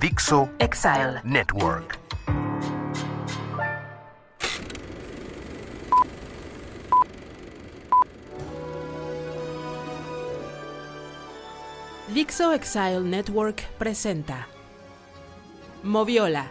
[0.00, 1.20] Dixo Exile.
[1.24, 1.98] Network.
[12.14, 14.46] Dixo Exile Network presenta
[15.82, 16.46] Moviola,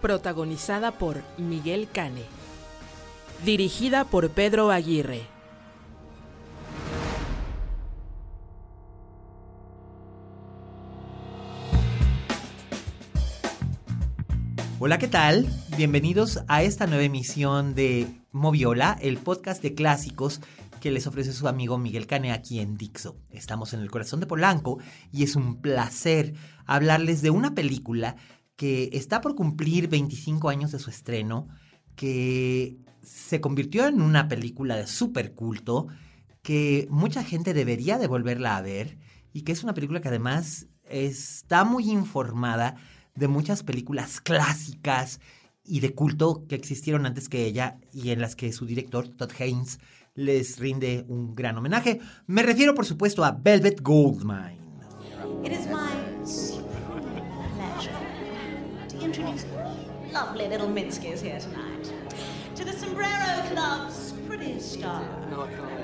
[0.00, 2.26] protagonizada por Miguel Cane,
[3.44, 5.35] dirigida por Pedro Aguirre.
[14.78, 15.46] Hola, ¿qué tal?
[15.78, 20.42] Bienvenidos a esta nueva emisión de Moviola, el podcast de clásicos
[20.82, 23.16] que les ofrece su amigo Miguel Cane aquí en Dixo.
[23.30, 24.78] Estamos en el corazón de Polanco
[25.10, 26.34] y es un placer
[26.66, 28.16] hablarles de una película
[28.54, 31.48] que está por cumplir 25 años de su estreno,
[31.94, 35.86] que se convirtió en una película de super culto,
[36.42, 38.98] que mucha gente debería de volverla a ver
[39.32, 42.76] y que es una película que además está muy informada
[43.16, 45.20] de muchas películas clásicas
[45.64, 49.32] y de culto que existieron antes que ella y en las que su director, Todd
[49.38, 49.80] Haynes,
[50.14, 52.00] les rinde un gran homenaje.
[52.26, 54.64] Me refiero, por supuesto, a Velvet Goldmine.
[55.44, 55.92] It is my
[57.56, 57.92] pleasure
[58.88, 59.44] to introduce
[60.12, 61.92] lovely little Mitskis here tonight
[62.54, 65.02] to the Sombrero Club's prettiest star.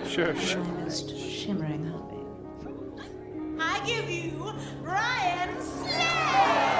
[0.08, 0.64] Sure, sure.
[0.88, 1.92] Shimmering.
[3.60, 6.72] I give you Brian Slade!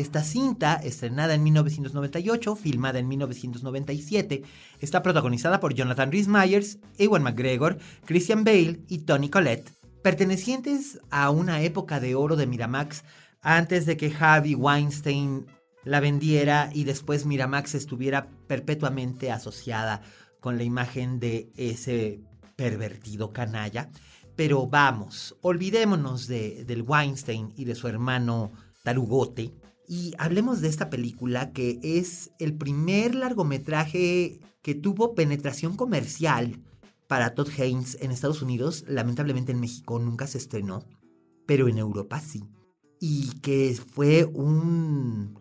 [0.00, 4.44] Esta cinta, estrenada en 1998, filmada en 1997,
[4.80, 9.70] está protagonizada por Jonathan Rhys Myers, Ewan McGregor, Christian Bale y Tony Collette,
[10.02, 13.04] pertenecientes a una época de oro de Miramax
[13.42, 15.44] antes de que Harvey Weinstein
[15.84, 20.00] la vendiera y después Miramax estuviera perpetuamente asociada
[20.40, 22.22] con la imagen de ese
[22.56, 23.90] pervertido canalla.
[24.34, 28.50] Pero vamos, olvidémonos de, del Weinstein y de su hermano
[28.82, 29.59] Tarugote
[29.90, 36.62] y hablemos de esta película que es el primer largometraje que tuvo penetración comercial
[37.08, 38.84] para Todd Haynes en Estados Unidos.
[38.86, 40.84] Lamentablemente en México nunca se estrenó,
[41.44, 42.44] pero en Europa sí.
[43.00, 45.36] Y que fue un,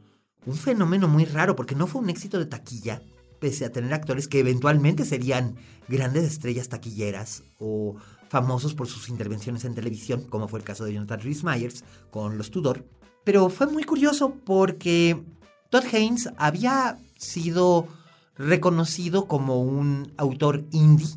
[0.48, 3.04] un fenómeno muy raro porque no fue un éxito de taquilla,
[3.40, 7.98] pese a tener actores que eventualmente serían grandes estrellas taquilleras o
[8.30, 12.40] famosos por sus intervenciones en televisión, como fue el caso de Jonathan Rhys Myers con
[12.40, 12.84] Los Tudor.
[13.24, 15.22] Pero fue muy curioso porque
[15.70, 17.88] Todd Haynes había sido
[18.36, 21.08] reconocido como un autor indie.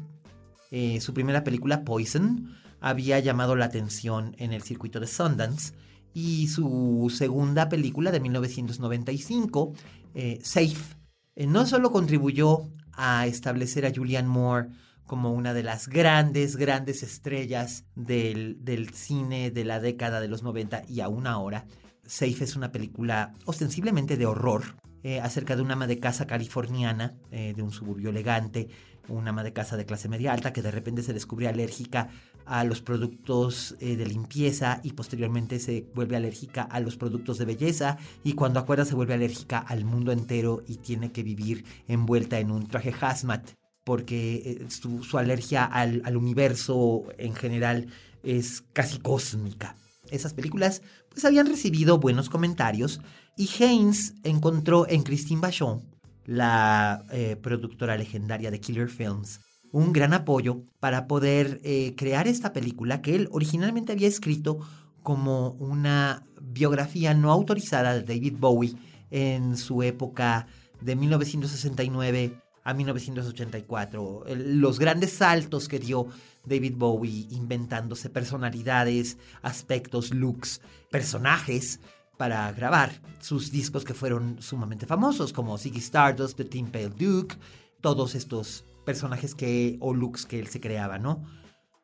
[0.70, 5.72] Eh, su primera película, Poison, había llamado la atención en el circuito de Sundance.
[6.12, 9.72] Y su segunda película de 1995,
[10.14, 10.96] eh, Safe,
[11.36, 14.68] eh, no solo contribuyó a establecer a Julianne Moore
[15.06, 20.42] como una de las grandes, grandes estrellas del, del cine de la década de los
[20.42, 21.66] 90 y aún ahora,
[22.12, 27.16] Safe es una película ostensiblemente de horror eh, acerca de una ama de casa californiana,
[27.30, 28.68] eh, de un suburbio elegante,
[29.08, 32.10] una ama de casa de clase media alta que de repente se descubre alérgica
[32.44, 37.46] a los productos eh, de limpieza y posteriormente se vuelve alérgica a los productos de
[37.46, 42.38] belleza y cuando acuerda se vuelve alérgica al mundo entero y tiene que vivir envuelta
[42.40, 43.52] en un traje hazmat
[43.84, 47.86] porque su, alergia al, al universo en general
[48.22, 49.76] es casi cósmica
[50.12, 53.00] esas películas pues habían recibido buenos comentarios
[53.36, 55.82] y Haynes encontró en Christine Vachon,
[56.24, 59.40] la eh, productora legendaria de Killer Films,
[59.72, 64.60] un gran apoyo para poder eh, crear esta película que él originalmente había escrito
[65.02, 68.76] como una biografía no autorizada de David Bowie
[69.10, 70.46] en su época
[70.80, 74.24] de 1969 a 1984.
[74.26, 76.06] El- los grandes saltos que dio
[76.44, 80.60] David Bowie inventándose personalidades, aspectos, looks,
[80.90, 81.80] personajes
[82.18, 87.36] para grabar sus discos que fueron sumamente famosos, como Ziggy Stardust, The Tim Pale Duke,
[87.80, 91.24] todos estos personajes que o looks que él se creaba, ¿no?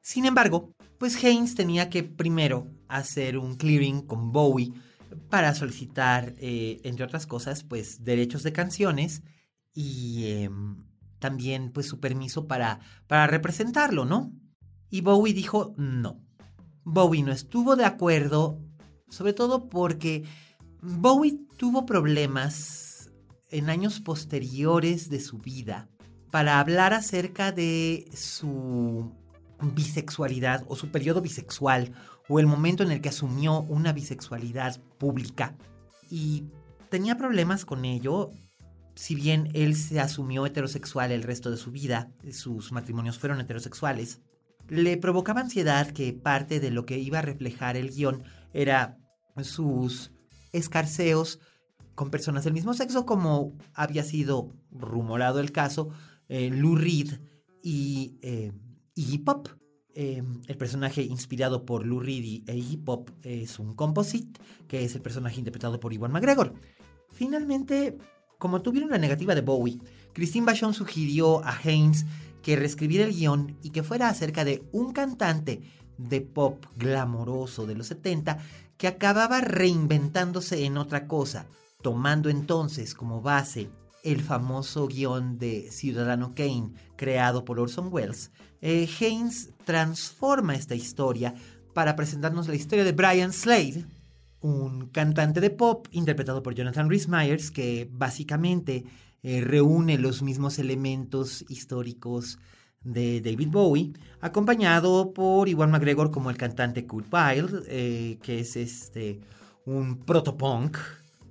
[0.01, 4.73] Sin embargo, pues Haynes tenía que primero hacer un clearing con Bowie
[5.31, 9.23] para solicitar, eh, entre otras cosas, pues derechos de canciones
[9.75, 10.85] y em,
[11.19, 14.32] también pues su permiso para, para representarlo, ¿no?
[14.91, 16.20] Y Bowie dijo no.
[16.85, 18.61] Bowie no estuvo de acuerdo,
[19.09, 20.25] sobre todo porque
[20.81, 23.11] Bowie tuvo problemas
[23.50, 25.88] en años posteriores de su vida
[26.31, 29.12] para hablar acerca de su
[29.61, 31.93] bisexualidad o su periodo bisexual
[32.29, 35.56] o el momento en el que asumió una bisexualidad pública.
[36.11, 36.44] Y
[36.91, 38.31] tenía problemas con ello,
[38.99, 44.23] si bien él se asumió heterosexual el resto de su vida, sus matrimonios fueron heterosexuales,
[44.69, 48.99] le provocaba ansiedad que parte de lo que iba a reflejar el guion era
[49.41, 50.11] sus
[50.53, 51.39] escarceos
[51.95, 55.91] con personas del mismo sexo, como había sido rumorado el caso,
[56.29, 57.21] eh, Lou Reed
[57.62, 58.51] y eh,
[58.97, 59.49] Iggy Pop.
[59.94, 64.97] Eh, el personaje inspirado por Lou Reed e Iggy Pop es un composite, que es
[64.97, 66.53] el personaje interpretado por Iwan McGregor.
[67.12, 67.97] Finalmente,
[68.38, 69.81] como tuvieron la negativa de Bowie,
[70.12, 72.06] Christine Vachon sugirió a Haynes
[72.43, 75.62] que reescribiera el guion y que fuera acerca de un cantante
[75.99, 78.38] de pop glamoroso de los 70
[78.76, 81.46] que acababa reinventándose en otra cosa,
[81.82, 83.69] tomando entonces como base
[84.05, 88.31] el famoso guion de Ciudadano Kane creado por Orson Welles,
[88.61, 91.34] eh, Haynes transforma esta historia
[91.75, 93.84] para presentarnos la historia de Brian Slade,
[94.40, 98.85] un cantante de pop interpretado por Jonathan Rhys Myers que básicamente
[99.23, 102.38] eh, reúne los mismos elementos históricos
[102.82, 108.56] de David Bowie, acompañado por Iwan McGregor como el cantante Kurt Weill, eh, que es
[108.56, 109.20] este,
[109.64, 110.79] un protopunk,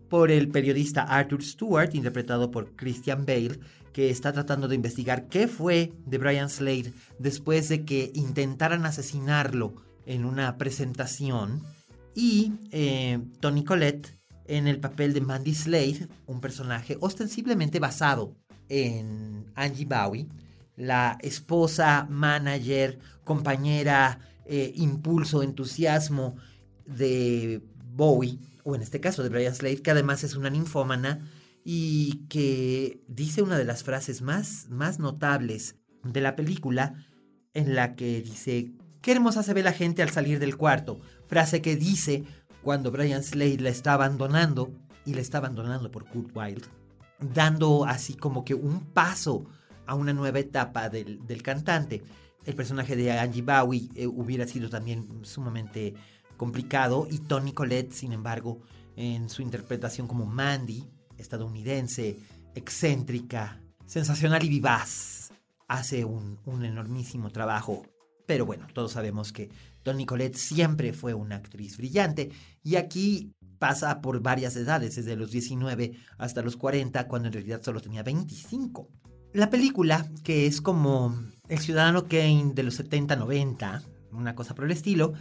[0.09, 3.59] por el periodista Arthur Stewart, interpretado por Christian Bale,
[3.91, 9.75] que está tratando de investigar qué fue de Brian Slade después de que intentaran asesinarlo
[10.05, 11.63] en una presentación,
[12.17, 14.11] y eh, Tony Collette
[14.45, 18.35] en el papel de Mandy Slade, un personaje ostensiblemente basado
[18.69, 20.27] en Angie Bowie,
[20.75, 26.35] la esposa, manager, compañera, eh, impulso, entusiasmo
[26.87, 27.61] de
[27.93, 31.29] Bowie, o en este caso de Brian Slade, que además es una ninfómana
[31.63, 36.95] y que dice una de las frases más, más notables de la película,
[37.53, 38.71] en la que dice,
[39.03, 42.23] qué hermosa se ve la gente al salir del cuarto, frase que dice
[42.63, 44.73] cuando Brian Slade la está abandonando,
[45.07, 46.67] y la está abandonando por Kurt Wilde,
[47.19, 49.45] dando así como que un paso
[49.85, 52.03] a una nueva etapa del, cantante.
[52.45, 55.93] El personaje de Angie Bowie eh, hubiera sido también sumamente
[56.35, 58.59] complicado y Tony Collette, sin embargo,
[58.97, 60.85] en su interpretación como Mandy,
[61.17, 62.19] estadounidense,
[62.53, 65.31] excéntrica, sensacional y vivaz,
[65.69, 67.83] hace un, un enormísimo trabajo.
[68.25, 69.49] Pero bueno, todos sabemos que
[69.87, 72.29] Tony Collette siempre fue una actriz brillante
[72.61, 77.61] y aquí pasa por varias edades, desde los 19 hasta los 40, cuando en realidad
[77.63, 78.89] solo tenía 25.
[79.31, 81.17] La película, que es como
[81.47, 83.81] El Ciudadano Kane de los 70-90,
[84.11, 85.13] una cosa por el estilo,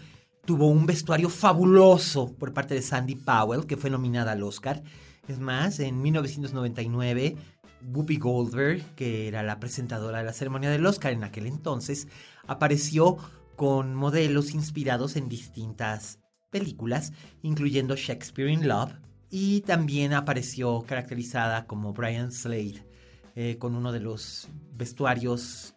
[0.45, 4.83] tuvo un vestuario fabuloso por parte de Sandy Powell, que fue nominada al Oscar.
[5.29, 7.37] Es más, en 1999,
[7.95, 12.09] Whoopi Goldberg, que era la presentadora de la ceremonia del Oscar en aquel entonces,
[12.49, 13.17] apareció
[13.57, 16.21] con modelos inspirados en distintas
[16.51, 17.13] películas,
[17.43, 18.93] incluyendo Shakespeare in Love,
[19.31, 22.87] y también apareció caracterizada como Brian Slade
[23.35, 25.75] eh, con uno de los vestuarios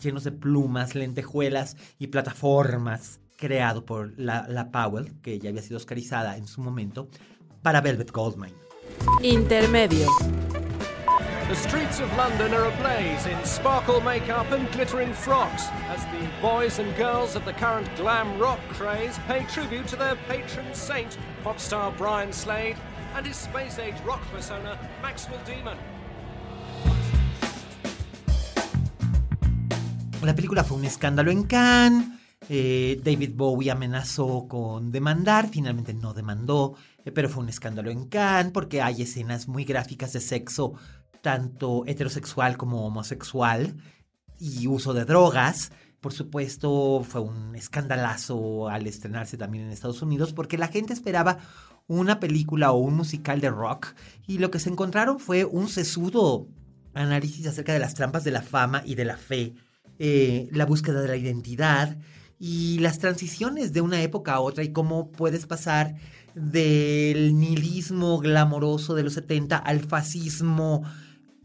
[0.00, 5.76] llenos de plumas, lentejuelas y plataformas creado por la, la Powell, que ya había sido
[5.76, 7.08] oscarizada en su momento,
[7.60, 8.54] para Velvet Goldmine.
[9.22, 10.06] Intermedio.
[11.52, 16.78] The streets of London are ablaze in sparkle makeup and glittering frocks as the boys
[16.78, 21.60] and girls of the current glam rock craze pay tribute to their patron saint, pop
[21.60, 22.78] star Brian Slade,
[23.14, 25.76] and his space age rock persona, Maxwell Demon.
[30.22, 32.18] La película fue un escándalo en Cannes.
[32.48, 38.06] Eh, David Bowie amenazó con demandar, finalmente no demandó, eh, pero fue un escándalo en
[38.06, 40.74] Cannes porque hay escenas muy gráficas de sexo,
[41.22, 43.74] tanto heterosexual como homosexual,
[44.42, 45.70] y uso de drogas.
[46.00, 51.38] Por supuesto, fue un escandalazo al estrenarse también en Estados Unidos porque la gente esperaba
[51.86, 53.94] una película o un musical de rock
[54.26, 56.48] y lo que se encontraron fue un sesudo
[56.94, 59.54] análisis acerca de las trampas de la fama y de la fe
[59.98, 61.96] eh, la búsqueda de la identidad
[62.38, 65.94] y las transiciones de una época a otra y cómo puedes pasar
[66.34, 70.82] del nihilismo glamoroso de los 70 al fascismo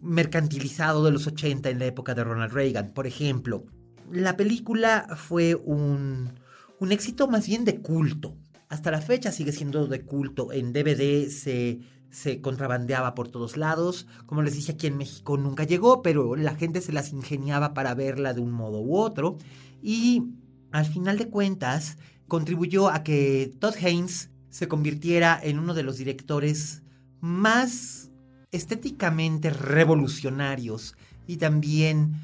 [0.01, 2.91] mercantilizado de los 80 en la época de Ronald Reagan.
[2.93, 3.65] Por ejemplo,
[4.11, 6.33] la película fue un,
[6.79, 8.37] un éxito más bien de culto.
[8.69, 10.51] Hasta la fecha sigue siendo de culto.
[10.51, 14.07] En DVD se se contrabandeaba por todos lados.
[14.25, 17.93] Como les dije, aquí en México nunca llegó, pero la gente se las ingeniaba para
[17.95, 19.37] verla de un modo u otro.
[19.81, 20.23] Y
[20.71, 25.97] al final de cuentas, contribuyó a que Todd Haynes se convirtiera en uno de los
[25.97, 26.83] directores
[27.19, 28.06] más
[28.51, 30.95] estéticamente revolucionarios
[31.27, 32.15] y también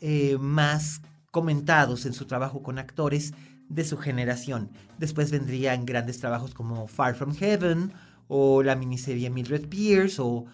[0.00, 3.34] eh, más comentados en su trabajo con actores
[3.68, 4.70] de su generación.
[4.98, 7.92] Después vendrían grandes trabajos como Far From Heaven
[8.28, 10.44] o la miniserie Mildred Pierce o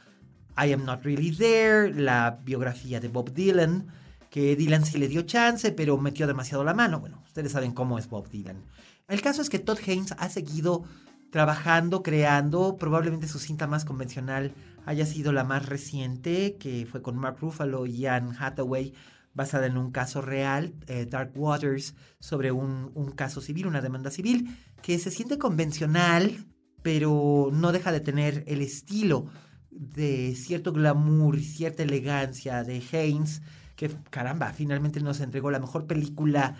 [0.56, 3.86] I Am Not Really There, la biografía de Bob Dylan,
[4.30, 7.00] que Dylan sí le dio chance, pero metió demasiado la mano.
[7.00, 8.62] Bueno, ustedes saben cómo es Bob Dylan.
[9.08, 10.84] El caso es que Todd Haynes ha seguido
[11.30, 14.52] trabajando, creando, probablemente su cinta más convencional
[14.86, 18.94] haya sido la más reciente, que fue con Mark Ruffalo y Anne Hathaway,
[19.34, 24.10] basada en un caso real, eh, Dark Waters, sobre un, un, caso civil, una demanda
[24.10, 26.46] civil, que se siente convencional,
[26.82, 29.26] pero no deja de tener el estilo
[29.70, 33.42] de cierto glamour y cierta elegancia de Haynes,
[33.76, 36.56] que caramba, finalmente nos entregó la mejor película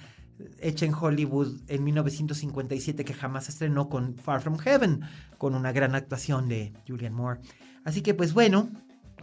[0.61, 5.01] hecha en Hollywood en 1957 que jamás estrenó con Far From Heaven,
[5.37, 7.41] con una gran actuación de Julian Moore.
[7.85, 8.71] Así que pues bueno,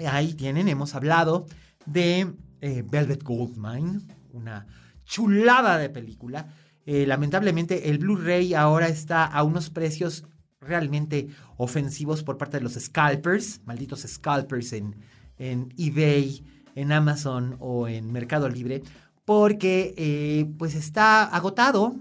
[0.07, 1.45] ahí tienen, hemos hablado
[1.85, 4.67] de eh, Velvet Goldmine, una
[5.05, 6.53] chulada de película.
[6.85, 10.25] Eh, lamentablemente el Blu-ray ahora está a unos precios
[10.59, 14.95] realmente ofensivos por parte de los scalpers, malditos scalpers en,
[15.37, 16.43] en eBay,
[16.75, 18.83] en Amazon o en Mercado Libre,
[19.25, 21.95] porque eh, pues está agotado,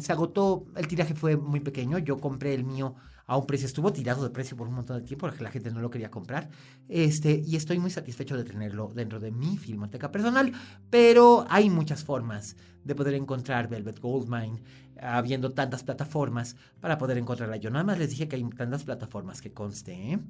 [0.00, 2.94] se agotó, el tiraje fue muy pequeño, yo compré el mío
[3.26, 5.70] a un precio, estuvo tirado de precio por un montón de tiempo porque la gente
[5.70, 6.48] no lo quería comprar,
[6.88, 10.52] este, y estoy muy satisfecho de tenerlo dentro de mi filmoteca personal,
[10.90, 14.62] pero hay muchas formas de poder encontrar Velvet Goldmine,
[15.00, 17.56] habiendo tantas plataformas para poder encontrarla.
[17.56, 20.20] Yo nada más les dije que hay tantas plataformas que conste, ¿eh?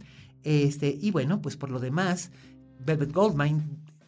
[0.43, 2.31] este, y bueno, pues por lo demás,
[2.79, 3.63] Velvet Goldmine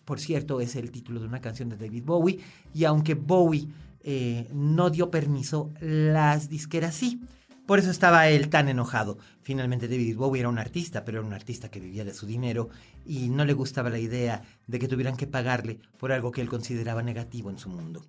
[0.08, 2.38] por cierto, es el título de una canción de David Bowie,
[2.72, 3.68] y aunque Bowie
[4.02, 7.20] eh, no dio permiso, las disqueras sí.
[7.66, 9.18] Por eso estaba él tan enojado.
[9.42, 12.70] Finalmente David Bowie era un artista, pero era un artista que vivía de su dinero
[13.04, 16.48] y no le gustaba la idea de que tuvieran que pagarle por algo que él
[16.48, 18.02] consideraba negativo en su mundo.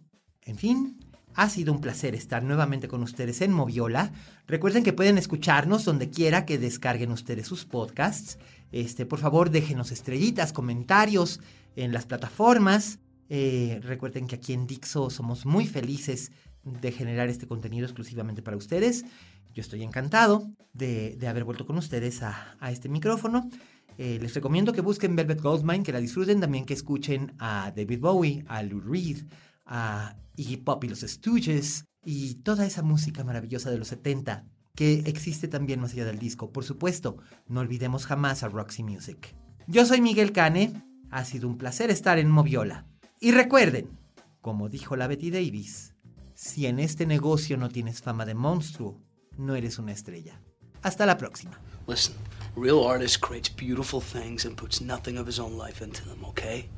[0.43, 0.99] En fin,
[1.39, 4.11] ha sido un placer estar nuevamente con ustedes en Moviola.
[4.45, 8.37] Recuerden que pueden escucharnos donde quiera que descarguen ustedes sus podcasts.
[8.73, 11.39] Este, por favor, déjenos estrellitas, comentarios,
[11.77, 12.99] en las plataformas.
[13.29, 16.33] Eh, recuerden que aquí en Dixo somos muy felices
[16.65, 19.05] de generar este contenido exclusivamente para ustedes.
[19.53, 23.49] Yo estoy encantado de, haber vuelto con ustedes a, este micrófono.
[23.97, 28.01] Eh, les recomiendo que busquen Velvet Goldmine, que la disfruten, también que escuchen a David
[28.01, 29.23] Bowie, a Lou Reed,
[29.65, 35.03] a Iggy Pop y los Stooges y toda esa música maravillosa de los 70 que
[35.05, 36.53] existe también más allá del disco.
[36.53, 37.17] Por supuesto,
[37.47, 39.35] no olvidemos jamás a Roxy Music.
[39.67, 40.81] Yo soy Miguel Cane
[41.11, 42.85] ha sido un placer estar en Moviola.
[43.19, 43.99] Y recuerden,
[44.41, 45.95] como dijo la Betty Davis,
[46.35, 49.01] si en este negocio no tienes fama de monstruo,
[49.37, 50.41] no eres una estrella.
[50.81, 51.59] Hasta la próxima.
[51.87, 52.15] Listen,
[52.55, 56.23] a real artist creates beautiful things and puts nothing of his own life into them,
[56.23, 56.69] okay?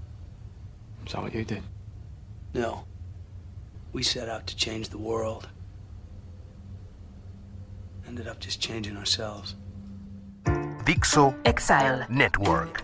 [1.06, 1.62] Is that what you did?
[2.54, 2.91] No.
[3.94, 5.50] We set out to change the world.
[8.08, 9.56] Ended up just changing ourselves.
[10.86, 12.84] Dixo Exile Network.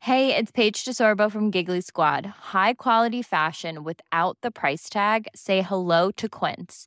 [0.00, 2.26] Hey, it's Paige DeSorbo from Giggly Squad.
[2.26, 5.26] High quality fashion without the price tag.
[5.34, 6.86] Say hello to Quince.